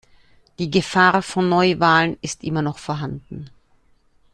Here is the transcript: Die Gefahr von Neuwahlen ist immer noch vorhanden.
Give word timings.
Die 0.57 0.71
Gefahr 0.71 1.21
von 1.21 1.47
Neuwahlen 1.47 2.17
ist 2.23 2.43
immer 2.43 2.63
noch 2.63 2.79
vorhanden. 2.79 3.51